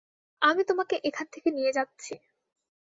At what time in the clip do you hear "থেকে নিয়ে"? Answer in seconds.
1.33-1.71